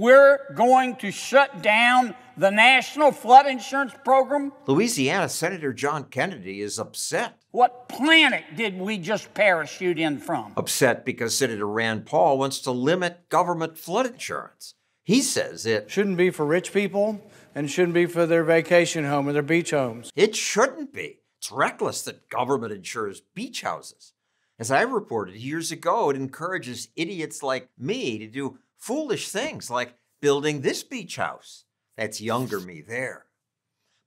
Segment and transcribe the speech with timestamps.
[0.00, 4.50] We're going to shut down the National Flood Insurance Program?
[4.66, 7.34] Louisiana Senator John Kennedy is upset.
[7.50, 10.54] What planet did we just parachute in from?
[10.56, 14.72] Upset because Senator Rand Paul wants to limit government flood insurance.
[15.04, 17.20] He says it shouldn't be for rich people
[17.54, 20.10] and shouldn't be for their vacation home or their beach homes.
[20.16, 21.18] It shouldn't be.
[21.40, 24.14] It's reckless that government insures beach houses.
[24.58, 29.94] As I reported years ago, it encourages idiots like me to do foolish things like
[30.20, 31.64] building this beach house.
[31.96, 33.26] That's younger me there.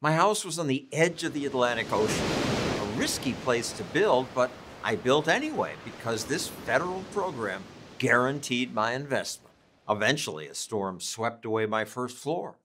[0.01, 2.25] My house was on the edge of the Atlantic Ocean,
[2.81, 4.51] a risky place to build, but
[4.83, 7.63] I built anyway because this federal program
[7.99, 9.53] guaranteed my investment.
[9.87, 12.57] Eventually, a storm swept away my first floor.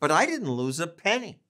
[0.00, 1.40] But I didn't lose a penny.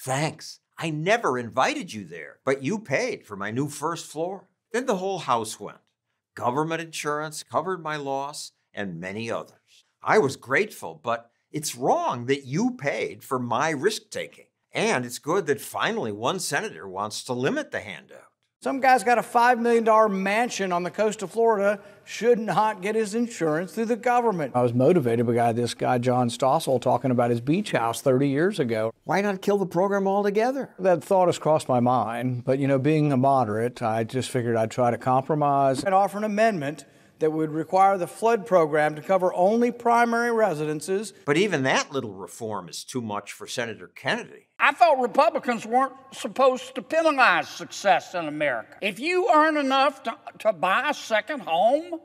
[0.00, 0.60] Thanks.
[0.78, 4.48] I never invited you there, but you paid for my new first floor.
[4.72, 5.78] Then the whole house went.
[6.34, 9.84] Government insurance covered my loss and many others.
[10.02, 14.46] I was grateful, but it's wrong that you paid for my risk taking.
[14.72, 18.32] And it's good that finally one senator wants to limit the handout.
[18.62, 22.94] Some guy's got a $5 million mansion on the coast of Florida, should not get
[22.94, 24.54] his insurance through the government.
[24.54, 28.60] I was motivated by this guy, John Stossel, talking about his beach house 30 years
[28.60, 28.94] ago.
[29.02, 30.74] Why not kill the program altogether?
[30.78, 34.54] That thought has crossed my mind, but you know, being a moderate, I just figured
[34.54, 36.84] I'd try to compromise and offer an amendment
[37.22, 41.12] that would require the flood program to cover only primary residences.
[41.24, 44.48] But even that little reform is too much for Senator Kennedy.
[44.58, 48.76] I thought Republicans weren't supposed to penalize success in America.
[48.82, 52.00] If you earn enough to, to buy a second home,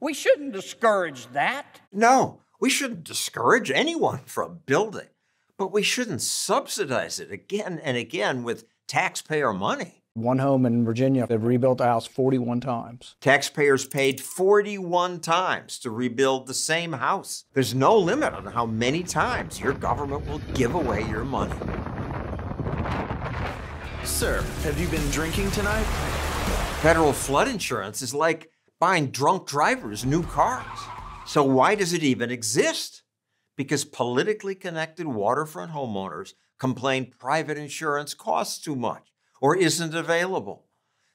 [0.00, 1.80] we shouldn't discourage that.
[1.92, 5.10] No, we shouldn't discourage anyone from building,
[5.56, 10.02] but we shouldn't subsidize it again and again with taxpayer money.
[10.16, 13.16] One home in Virginia, they've rebuilt a house 41 times.
[13.20, 17.44] Taxpayers paid 41 times to rebuild the same house.
[17.52, 21.52] There's no limit on how many times your government will give away your money.
[24.04, 25.84] Sir, have you been drinking tonight?
[26.80, 28.50] Federal flood insurance is like
[28.80, 30.64] buying drunk drivers new cars.
[31.26, 33.02] So why does it even exist?
[33.54, 40.64] Because politically connected waterfront homeowners complain private insurance costs too much or isn't available.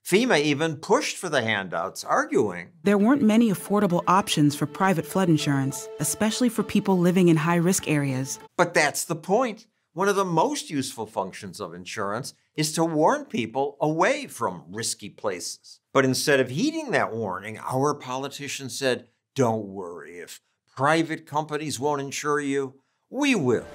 [0.06, 5.30] FEMA even pushed for the handouts, arguing there weren't many affordable options for private flood
[5.30, 8.40] insurance, especially for people living in high risk areas.
[8.58, 9.68] But that's the point.
[9.94, 15.10] One of the most useful functions of insurance is to warn people away from risky
[15.10, 15.80] places.
[15.94, 20.42] But instead of heeding that warning, our politicians said, Don't worry, if
[20.76, 22.76] private companies won't insure you,
[23.10, 23.68] we will.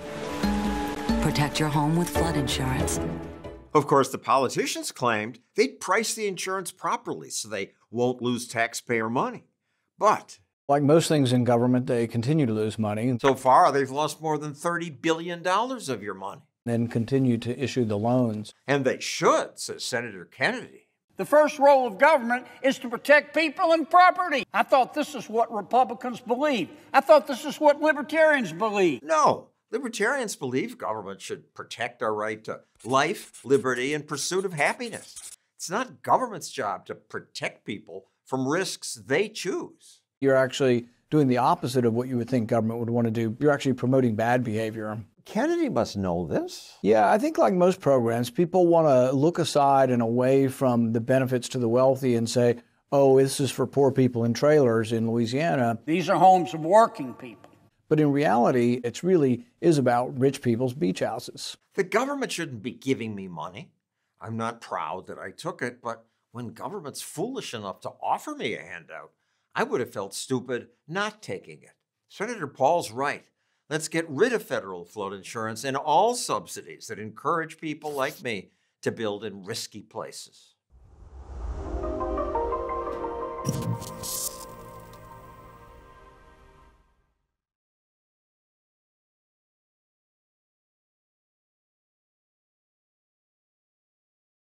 [1.20, 2.98] Protect your home with flood insurance.
[3.76, 9.10] Of course, the politicians claimed they'd price the insurance properly so they won't lose taxpayer
[9.10, 9.44] money.
[9.98, 13.18] But like most things in government, they continue to lose money.
[13.20, 16.40] So far, they've lost more than $30 billion of your money.
[16.64, 18.54] And continue to issue the loans.
[18.66, 20.88] And they should, says Senator Kennedy.
[21.18, 24.46] The first role of government is to protect people and property.
[24.54, 26.70] I thought this is what Republicans believe.
[26.94, 29.02] I thought this is what libertarians believe.
[29.02, 35.36] No, Libertarians believe government should protect our right to life, liberty, and pursuit of happiness.
[35.56, 40.02] It's not government's job to protect people from risks they choose.
[40.20, 43.36] You're actually doing the opposite of what you would think government would want to do.
[43.40, 45.00] You're actually promoting bad behavior.
[45.24, 46.74] Kennedy must know this.
[46.82, 51.00] Yeah, I think like most programs, people want to look aside and away from the
[51.00, 52.58] benefits to the wealthy and say,
[52.92, 55.78] oh, this is for poor people in trailers in Louisiana.
[55.84, 57.50] These are homes of working people.
[57.88, 61.56] But in reality, it really is about rich people's beach houses.
[61.74, 63.70] The government shouldn't be giving me money.
[64.20, 68.54] I'm not proud that I took it, but when government's foolish enough to offer me
[68.54, 69.12] a handout,
[69.54, 71.74] I would have felt stupid not taking it.
[72.08, 73.24] Senator Paul's right.
[73.68, 78.50] Let's get rid of federal flood insurance and all subsidies that encourage people like me
[78.82, 80.54] to build in risky places.